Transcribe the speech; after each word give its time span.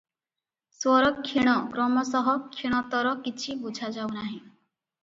ସ୍ୱର 0.77 1.11
କ୍ଷୀଣ 1.27 1.53
କ୍ରମଶଃ 1.75 2.31
କ୍ଷୀଣତର 2.57 3.15
କିଛି 3.29 3.61
ବୁଝା 3.67 3.93
ଯାଉ 4.01 4.15
ନାହିଁ। 4.19 4.37